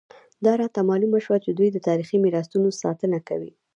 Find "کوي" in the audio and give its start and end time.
3.27-3.51